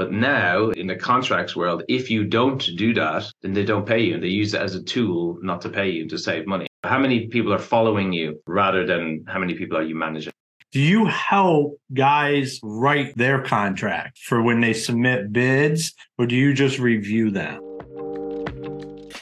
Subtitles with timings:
[0.00, 4.00] But now in the contracts world, if you don't do that, then they don't pay
[4.00, 6.68] you and they use it as a tool not to pay you to save money.
[6.82, 10.32] How many people are following you rather than how many people are you managing?
[10.72, 16.54] Do you help guys write their contract for when they submit bids, or do you
[16.54, 17.69] just review them?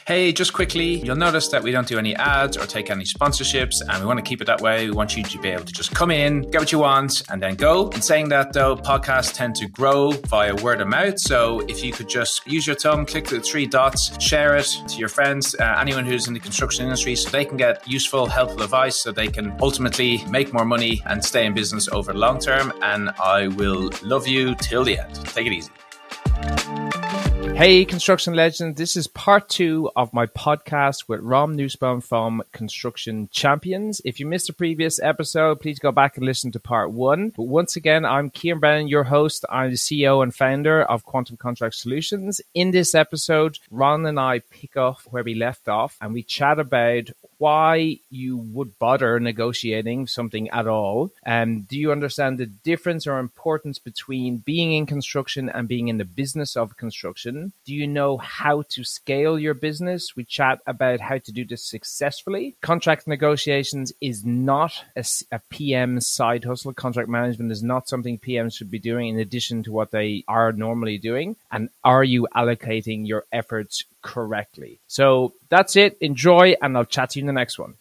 [0.09, 3.83] Hey, just quickly, you'll notice that we don't do any ads or take any sponsorships,
[3.87, 4.87] and we want to keep it that way.
[4.87, 7.39] We want you to be able to just come in, get what you want, and
[7.39, 7.89] then go.
[7.89, 11.19] In saying that, though, podcasts tend to grow via word of mouth.
[11.19, 14.97] So if you could just use your thumb, click the three dots, share it to
[14.97, 18.63] your friends, uh, anyone who's in the construction industry, so they can get useful, helpful
[18.63, 22.39] advice, so they can ultimately make more money and stay in business over the long
[22.39, 22.73] term.
[22.81, 25.13] And I will love you till the end.
[25.27, 26.78] Take it easy.
[27.59, 28.77] Hey, construction legends.
[28.77, 34.01] This is part two of my podcast with Ron Nussbaum from Construction Champions.
[34.05, 37.33] If you missed the previous episode, please go back and listen to part one.
[37.35, 39.43] But once again, I'm Cian Brennan, your host.
[39.49, 42.39] I'm the CEO and founder of Quantum Contract Solutions.
[42.53, 46.59] In this episode, Ron and I pick up where we left off and we chat
[46.59, 51.11] about why you would bother negotiating something at all.
[51.25, 55.97] Um, do you understand the difference or importance between being in construction and being in
[55.97, 57.53] the business of construction?
[57.65, 60.15] Do you know how to scale your business?
[60.15, 62.55] We chat about how to do this successfully.
[62.61, 66.73] Contract negotiations is not a, a PM side hustle.
[66.73, 70.51] Contract management is not something PMs should be doing in addition to what they are
[70.51, 71.37] normally doing.
[71.51, 74.79] And are you allocating your efforts correctly.
[74.87, 75.97] So that's it.
[76.01, 77.75] Enjoy, and I'll chat to you in the next one.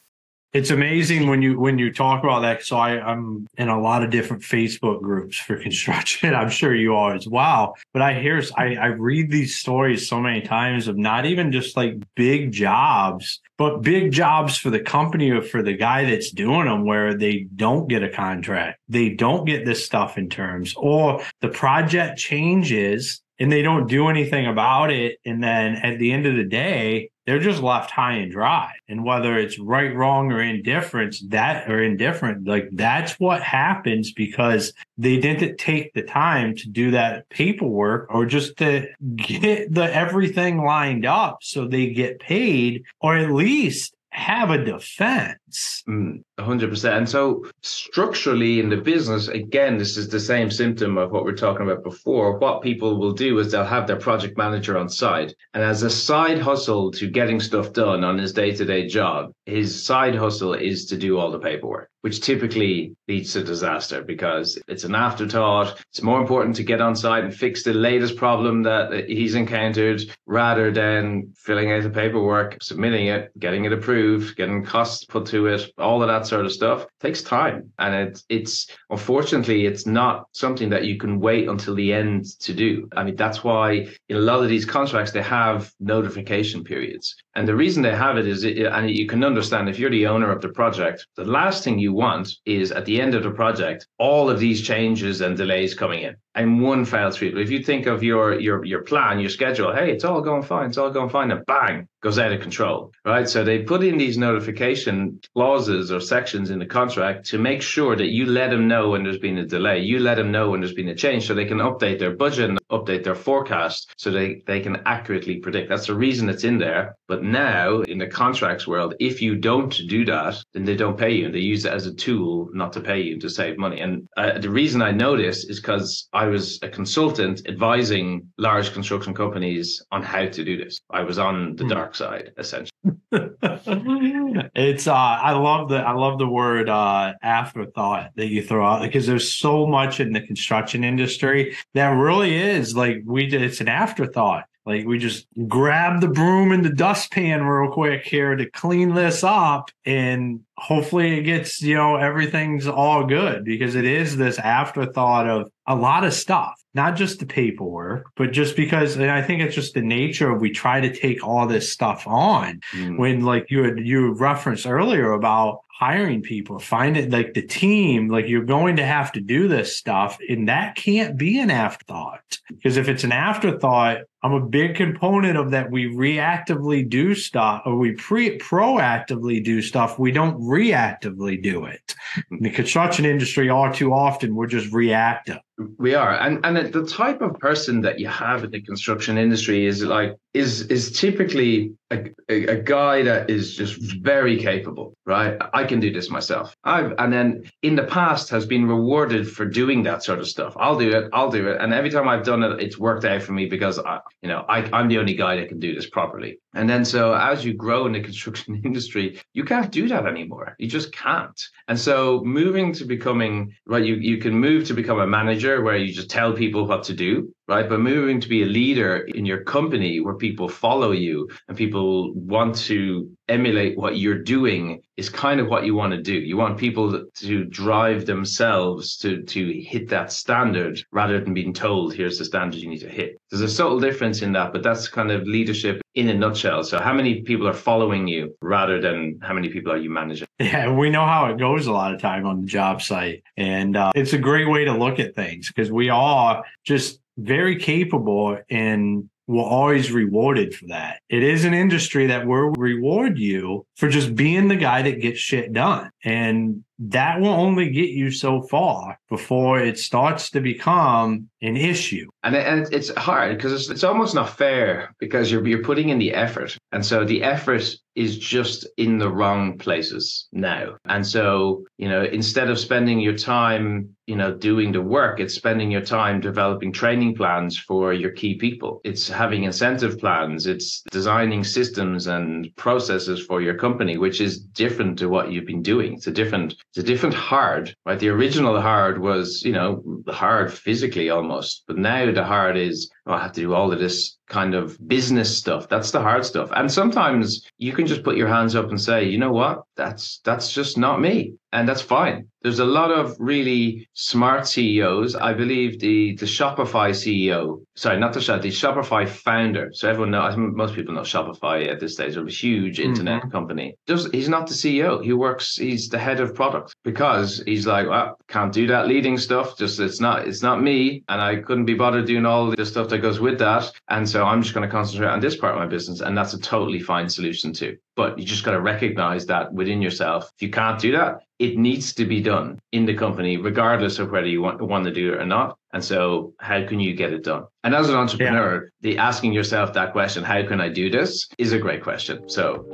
[0.54, 2.64] It's amazing when you when you talk about that.
[2.64, 6.34] So I, I'm in a lot of different Facebook groups for construction.
[6.34, 7.76] I'm sure you are as well.
[7.92, 11.76] But I hear I, I read these stories so many times of not even just
[11.76, 16.64] like big jobs, but big jobs for the company or for the guy that's doing
[16.64, 18.80] them where they don't get a contract.
[18.88, 24.08] They don't get this stuff in terms, or the project changes and they don't do
[24.08, 25.18] anything about it.
[25.24, 28.72] And then at the end of the day, they're just left high and dry.
[28.88, 34.72] And whether it's right, wrong, or indifference, that or indifferent, like that's what happens because
[34.96, 40.64] they didn't take the time to do that paperwork or just to get the everything
[40.64, 45.82] lined up so they get paid or at least have a defense.
[45.88, 46.96] Mm, 100%.
[46.96, 51.32] And so, structurally in the business, again, this is the same symptom of what we
[51.32, 52.38] are talking about before.
[52.38, 55.34] What people will do is they'll have their project manager on side.
[55.54, 59.32] And as a side hustle to getting stuff done on his day to day job,
[59.46, 64.58] his side hustle is to do all the paperwork which typically leads to disaster because
[64.68, 65.80] it's an afterthought.
[65.90, 70.02] It's more important to get on site and fix the latest problem that he's encountered
[70.26, 75.46] rather than filling out the paperwork, submitting it, getting it approved, getting costs put to
[75.46, 77.72] it, all of that sort of stuff it takes time.
[77.78, 82.52] And it's it's unfortunately it's not something that you can wait until the end to
[82.52, 82.88] do.
[82.96, 87.16] I mean that's why in a lot of these contracts they have notification periods.
[87.34, 90.08] And the reason they have it is, it, and you can understand if you're the
[90.08, 93.30] owner of the project, the last thing you want is at the end of the
[93.30, 97.36] project, all of these changes and delays coming in and one fell sweep.
[97.36, 100.68] If you think of your your your plan, your schedule, hey, it's all going fine,
[100.68, 103.28] it's all going fine, and bang, goes out of control, right?
[103.28, 107.96] So they put in these notification clauses or sections in the contract to make sure
[107.96, 110.60] that you let them know when there's been a delay, you let them know when
[110.60, 114.10] there's been a change, so they can update their budget and update their forecast, so
[114.10, 115.68] they they can accurately predict.
[115.68, 116.96] That's the reason it's in there.
[117.08, 121.12] But now in the contracts world, if you don't do that, then they don't pay
[121.12, 123.80] you, and they use it as a tool not to pay you to save money.
[123.80, 128.72] And uh, the reason I know this is because I was a consultant advising large
[128.72, 130.80] construction companies on how to do this.
[130.90, 131.70] I was on the hmm.
[131.70, 132.70] dark side, essentially.
[133.12, 138.82] it's uh I love the I love the word uh afterthought that you throw out
[138.82, 143.60] because there's so much in the construction industry that really is like we did it's
[143.60, 144.44] an afterthought.
[144.68, 149.24] Like we just grab the broom and the dustpan real quick here to clean this
[149.24, 155.26] up and hopefully it gets, you know, everything's all good because it is this afterthought
[155.26, 159.40] of a lot of stuff, not just the paperwork, but just because and I think
[159.40, 162.98] it's just the nature of we try to take all this stuff on mm.
[162.98, 168.08] when like you had you referenced earlier about hiring people, find it like the team,
[168.08, 170.18] like you're going to have to do this stuff.
[170.28, 172.40] And that can't be an afterthought.
[172.48, 175.70] Because if it's an afterthought, I'm a big component of that.
[175.70, 180.00] We reactively do stuff or we pre proactively do stuff.
[180.00, 181.94] We don't reactively do it.
[182.32, 185.38] In the construction industry, all too often, we're just reactive.
[185.78, 186.18] We are.
[186.18, 190.16] And and the type of person that you have in the construction industry is like
[190.38, 195.36] is is typically a, a, a, guy that is just very capable, right?
[195.52, 196.54] I can do this myself.
[196.62, 200.54] I've and then in the past has been rewarded for doing that sort of stuff.
[200.56, 201.10] I'll do it.
[201.12, 201.60] I'll do it.
[201.60, 204.44] And every time I've done it, it's worked out for me because I, you know,
[204.48, 206.38] I, I'm the only guy that can do this properly.
[206.54, 210.54] And then so as you grow in the construction industry, you can't do that anymore.
[210.58, 211.40] You just can't.
[211.66, 215.76] And so moving to becoming right, you you can move to become a manager where
[215.76, 217.68] you just tell people what to do right?
[217.68, 222.12] But moving to be a leader in your company where people follow you and people
[222.14, 226.12] want to emulate what you're doing is kind of what you want to do.
[226.12, 231.94] You want people to drive themselves to to hit that standard rather than being told
[231.94, 233.18] here's the standard you need to hit.
[233.30, 236.62] There's a subtle difference in that, but that's kind of leadership in a nutshell.
[236.64, 240.28] So how many people are following you rather than how many people are you managing?
[240.40, 243.22] Yeah, we know how it goes a lot of time on the job site.
[243.36, 247.56] And uh, it's a great way to look at things because we all just very
[247.56, 251.00] capable and will always rewarded for that.
[251.10, 255.18] It is an industry that will reward you for just being the guy that gets
[255.18, 255.90] shit done.
[256.02, 262.08] And that will only get you so far before it starts to become an issue.
[262.22, 265.98] And, and it's hard because it's, it's almost not fair because you're you're putting in
[265.98, 270.76] the effort, and so the effort is just in the wrong places now.
[270.84, 275.34] And so you know, instead of spending your time you know doing the work, it's
[275.34, 278.80] spending your time developing training plans for your key people.
[278.84, 280.46] It's having incentive plans.
[280.46, 285.62] It's designing systems and processes for your company, which is different to what you've been
[285.62, 285.94] doing.
[285.94, 287.98] It's a different it's a different hard, right?
[287.98, 293.14] The original hard was, you know, hard physically almost, but now the hard is, oh,
[293.14, 295.68] I have to do all of this kind of business stuff.
[295.68, 296.50] That's the hard stuff.
[296.54, 299.62] And sometimes you can just put your hands up and say, you know what?
[299.76, 301.34] That's that's just not me.
[301.50, 302.28] And that's fine.
[302.42, 305.14] There's a lot of really smart CEOs.
[305.14, 309.70] I believe the the Shopify CEO, sorry, not the Shop, the Shopify founder.
[309.72, 312.16] So everyone knows, most people know Shopify at this stage.
[312.16, 313.30] Of a huge internet mm-hmm.
[313.30, 313.74] company.
[313.86, 315.02] Just, he's not the CEO.
[315.02, 315.56] He works.
[315.56, 319.56] He's the head of product because he's like, well, can't do that leading stuff.
[319.56, 322.88] Just it's not it's not me, and I couldn't be bothered doing all the stuff
[322.90, 323.70] that goes with that.
[323.88, 326.34] And so I'm just going to concentrate on this part of my business, and that's
[326.34, 327.78] a totally fine solution too.
[327.96, 330.30] But you just got to recognize that within yourself.
[330.36, 334.10] If you can't do that, it needs to be done in the company, regardless of
[334.10, 335.56] whether you want, want to do it or not.
[335.72, 337.44] And so, how can you get it done?
[337.62, 338.68] And as an entrepreneur, yeah.
[338.80, 342.28] the asking yourself that question, how can I do this, is a great question.
[342.28, 342.64] So,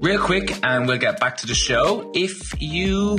[0.00, 2.10] real quick, and we'll get back to the show.
[2.14, 3.18] If you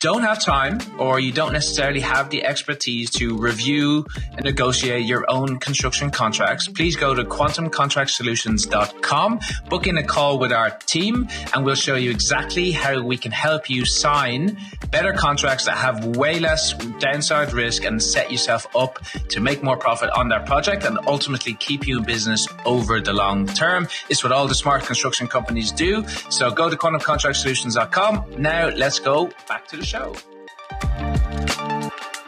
[0.00, 5.24] don't have time or you don't necessarily have the expertise to review and negotiate your
[5.28, 11.64] own construction contracts, please go to quantumcontractsolutions.com, book in a call with our team, and
[11.64, 14.56] we'll show you exactly how we can help you sign
[14.90, 18.98] better contracts that have way less downside risk and set yourself up
[19.28, 23.12] to make more profit on that project and ultimately keep you in business over the
[23.12, 23.88] long term.
[24.08, 26.06] It's what all the smart construction companies do.
[26.30, 28.34] So go to quantumcontractsolutions.com.
[28.38, 30.14] Now let's go back to the show.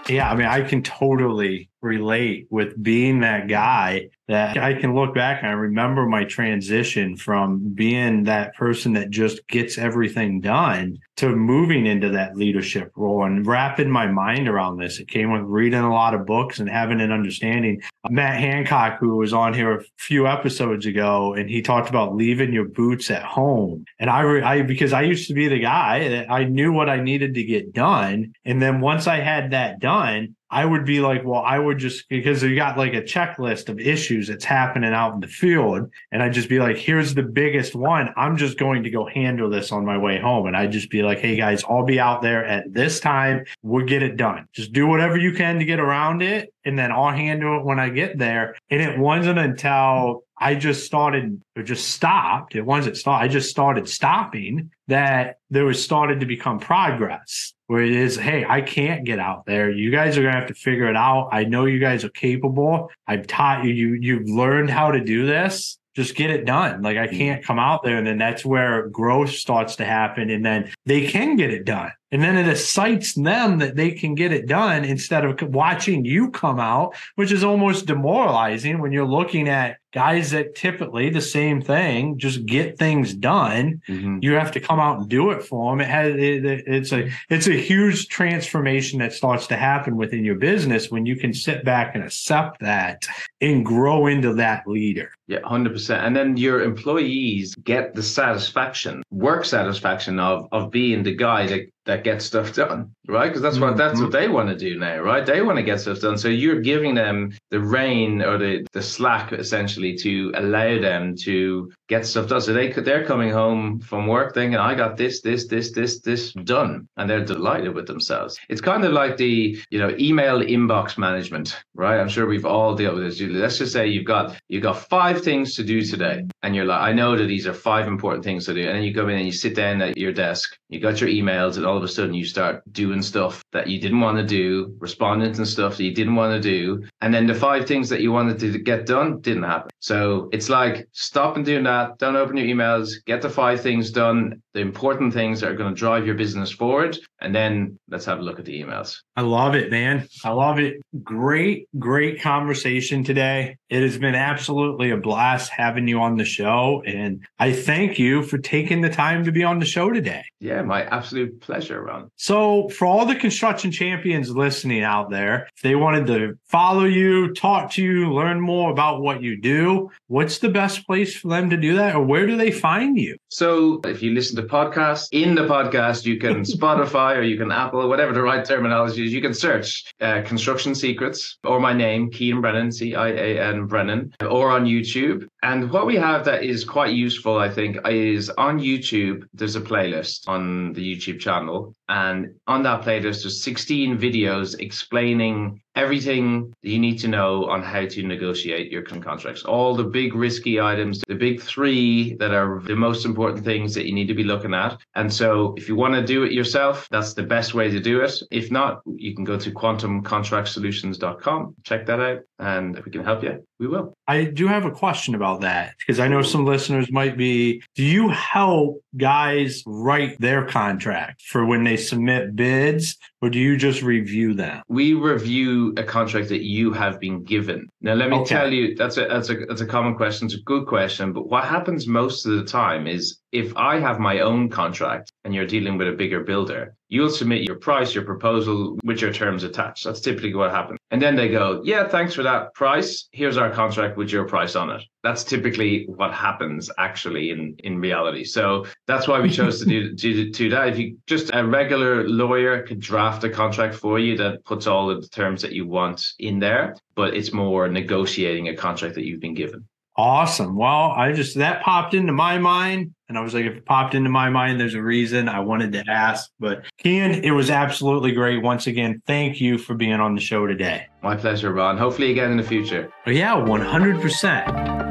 [0.08, 5.14] Yeah, I mean, I can totally relate with being that guy that I can look
[5.14, 10.98] back and I remember my transition from being that person that just gets everything done
[11.18, 14.98] to moving into that leadership role and wrapping my mind around this.
[14.98, 17.80] It came with reading a lot of books and having an understanding.
[18.08, 22.52] Matt Hancock, who was on here a few episodes ago, and he talked about leaving
[22.52, 23.84] your boots at home.
[23.98, 27.00] And I, I because I used to be the guy that I knew what I
[27.00, 28.32] needed to get done.
[28.44, 32.08] And then once I had that done, I would be like, well, I would just
[32.08, 36.22] because you got like a checklist of issues that's happening out in the field, and
[36.22, 38.10] I'd just be like, here's the biggest one.
[38.16, 41.02] I'm just going to go handle this on my way home, and I'd just be
[41.02, 43.44] like, hey guys, I'll be out there at this time.
[43.62, 44.48] We'll get it done.
[44.52, 47.78] Just do whatever you can to get around it, and then I'll handle it when
[47.78, 48.56] I get there.
[48.70, 52.56] And it wasn't until I just started or just stopped.
[52.56, 53.22] It wasn't start.
[53.22, 58.44] I just started stopping that there was started to become progress where it is, hey,
[58.44, 59.70] I can't get out there.
[59.70, 61.28] You guys are gonna have to figure it out.
[61.30, 62.90] I know you guys are capable.
[63.06, 65.78] I've taught you, you you've learned how to do this.
[65.94, 66.82] Just get it done.
[66.82, 67.16] Like I mm-hmm.
[67.16, 67.96] can't come out there.
[67.96, 70.30] And then that's where growth starts to happen.
[70.30, 71.92] And then they can get it done.
[72.12, 76.30] And then it excites them that they can get it done instead of watching you
[76.30, 81.60] come out, which is almost demoralizing when you're looking at guys that typically the same
[81.60, 83.82] thing, just get things done.
[83.88, 84.18] Mm-hmm.
[84.22, 85.80] You have to come out and do it for them.
[85.80, 90.36] It has, it, it's a, it's a huge transformation that starts to happen within your
[90.36, 93.06] business when you can sit back and accept that
[93.40, 95.10] and grow into that leader.
[95.26, 95.98] Yeah, 100%.
[96.04, 101.68] And then your employees get the satisfaction, work satisfaction of, of being the guy that
[101.86, 103.28] that gets stuff done right?
[103.28, 104.20] Because that's what that's what mm-hmm.
[104.20, 105.24] they want to do now, right?
[105.24, 106.18] They want to get stuff done.
[106.18, 111.70] So you're giving them the rein or the the slack essentially to allow them to
[111.88, 112.40] get stuff done.
[112.40, 116.00] So they could they're coming home from work thinking, I got this, this, this, this,
[116.00, 118.38] this done, and they're delighted with themselves.
[118.48, 122.00] It's kind of like the you know email inbox management, right?
[122.00, 123.20] I'm sure we've all dealt with this.
[123.20, 126.80] Let's just say you've got you've got five things to do today, and you're like,
[126.80, 129.16] I know that these are five important things to do, and then you go in
[129.16, 131.88] and you sit down at your desk, you got your emails, and all of a
[131.88, 135.84] sudden you start doing stuff that you didn't want to do, responding to stuff that
[135.84, 138.86] you didn't want to do, and then the five things that you wanted to get
[138.86, 139.70] done didn't happen.
[139.80, 141.98] So it's like stop and do that.
[141.98, 142.92] Don't open your emails.
[143.06, 146.50] Get the five things done, the important things that are going to drive your business
[146.50, 148.96] forward, and then let's have a look at the emails.
[149.16, 150.08] I love it, man.
[150.24, 150.80] I love it.
[151.02, 153.56] Great, great conversation today.
[153.68, 156.82] It has been absolutely a blast having you on the show.
[156.86, 160.24] And I thank you for taking the time to be on the show today.
[160.40, 162.10] Yeah, my absolute pleasure, Ron.
[162.16, 167.32] So, for all the construction champions listening out there, if they wanted to follow you,
[167.34, 171.48] talk to you, learn more about what you do, what's the best place for them
[171.50, 171.94] to do that?
[171.94, 173.16] Or where do they find you?
[173.28, 177.52] So, if you listen to podcasts, in the podcast, you can Spotify or you can
[177.52, 182.10] Apple, whatever the right terminology is, you can search uh, Construction Secrets or my name,
[182.10, 185.28] Cian Brennan, C I A N Brennan, or on YouTube.
[185.42, 189.60] And what we have that is quite useful, I think, is on YouTube, there's a
[189.60, 191.74] playlist on the YouTube channel.
[191.88, 197.86] And on that playlist, there's 16 videos explaining everything you need to know on how
[197.86, 199.44] to negotiate your contracts.
[199.44, 203.86] All the big risky items, the big three that are the most important things that
[203.86, 204.78] you need to be looking at.
[204.94, 208.00] And so if you want to do it yourself, that's the best way to do
[208.00, 208.20] it.
[208.30, 212.20] If not, you can go to quantumcontractsolutions.com, check that out.
[212.38, 213.92] And if we can help you, we will.
[214.08, 217.84] I do have a question about that because I know some listeners might be do
[217.84, 223.82] you help guys write their contract for when they submit bids or do you just
[223.82, 224.62] review them?
[224.68, 227.60] We review a contract that you have been given.
[227.80, 228.34] Now let me Okay.
[228.36, 231.28] tell you that's a that's a that's a common question, it's a good question, but
[231.32, 233.02] what happens most of the time is
[233.32, 237.42] if I have my own contract and you're dealing with a bigger builder, you'll submit
[237.42, 239.84] your price, your proposal with your terms attached.
[239.84, 240.78] That's typically what happens.
[240.90, 243.08] And then they go, Yeah, thanks for that price.
[243.12, 244.82] Here's our contract with your price on it.
[245.02, 248.24] That's typically what happens actually in, in reality.
[248.24, 250.68] So that's why we chose to do, do, do that.
[250.68, 254.90] If you just a regular lawyer could draft a contract for you that puts all
[254.90, 259.04] of the terms that you want in there, but it's more negotiating a contract that
[259.04, 259.66] you've been given.
[260.00, 260.56] Awesome.
[260.56, 263.94] Well, I just that popped into my mind, and I was like, if it popped
[263.94, 266.30] into my mind, there's a reason I wanted to ask.
[266.40, 268.42] But Cian, it was absolutely great.
[268.42, 270.86] Once again, thank you for being on the show today.
[271.02, 271.76] My pleasure, Ron.
[271.76, 272.90] Hopefully again in the future.
[273.06, 274.89] Yeah, 100%.